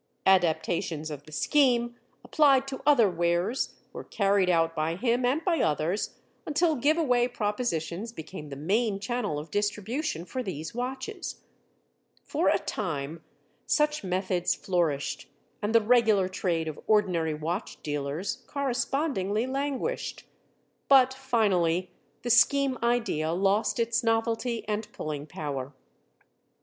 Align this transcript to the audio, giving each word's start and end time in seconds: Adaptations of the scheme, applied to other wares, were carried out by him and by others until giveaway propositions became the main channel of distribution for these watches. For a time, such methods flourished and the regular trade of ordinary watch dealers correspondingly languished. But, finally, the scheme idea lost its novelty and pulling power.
Adaptations 0.25 1.11
of 1.11 1.27
the 1.27 1.31
scheme, 1.31 1.95
applied 2.23 2.67
to 2.67 2.81
other 2.87 3.07
wares, 3.07 3.75
were 3.93 4.03
carried 4.03 4.49
out 4.49 4.75
by 4.75 4.95
him 4.95 5.23
and 5.23 5.45
by 5.45 5.59
others 5.59 6.17
until 6.47 6.75
giveaway 6.75 7.27
propositions 7.27 8.11
became 8.11 8.49
the 8.49 8.55
main 8.55 8.99
channel 8.99 9.37
of 9.37 9.51
distribution 9.51 10.25
for 10.25 10.41
these 10.41 10.73
watches. 10.73 11.43
For 12.23 12.47
a 12.49 12.57
time, 12.57 13.23
such 13.67 14.03
methods 14.03 14.55
flourished 14.55 15.29
and 15.61 15.71
the 15.75 15.81
regular 15.81 16.27
trade 16.27 16.67
of 16.67 16.79
ordinary 16.87 17.35
watch 17.35 17.79
dealers 17.83 18.37
correspondingly 18.47 19.45
languished. 19.45 20.23
But, 20.89 21.13
finally, 21.13 21.91
the 22.23 22.31
scheme 22.31 22.79
idea 22.81 23.33
lost 23.33 23.79
its 23.79 24.03
novelty 24.03 24.67
and 24.67 24.91
pulling 24.93 25.27
power. 25.27 25.75